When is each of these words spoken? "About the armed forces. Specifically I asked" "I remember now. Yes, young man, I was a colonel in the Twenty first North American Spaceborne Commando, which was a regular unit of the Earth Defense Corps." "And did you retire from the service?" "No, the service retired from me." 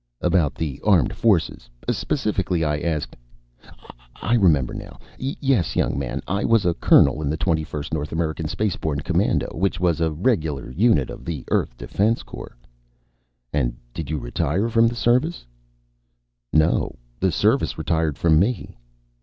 "About 0.19 0.55
the 0.55 0.81
armed 0.83 1.13
forces. 1.13 1.69
Specifically 1.87 2.63
I 2.63 2.79
asked" 2.79 3.15
"I 4.19 4.33
remember 4.33 4.73
now. 4.73 4.99
Yes, 5.19 5.75
young 5.75 5.95
man, 5.99 6.23
I 6.27 6.43
was 6.43 6.65
a 6.65 6.73
colonel 6.73 7.21
in 7.21 7.29
the 7.29 7.37
Twenty 7.37 7.63
first 7.63 7.93
North 7.93 8.11
American 8.11 8.47
Spaceborne 8.47 9.01
Commando, 9.03 9.49
which 9.53 9.79
was 9.79 10.01
a 10.01 10.11
regular 10.11 10.71
unit 10.71 11.11
of 11.11 11.23
the 11.23 11.45
Earth 11.51 11.77
Defense 11.77 12.23
Corps." 12.23 12.57
"And 13.53 13.77
did 13.93 14.09
you 14.09 14.17
retire 14.17 14.69
from 14.69 14.87
the 14.87 14.95
service?" 14.95 15.45
"No, 16.51 16.95
the 17.19 17.31
service 17.31 17.77
retired 17.77 18.17
from 18.17 18.39
me." 18.39 18.79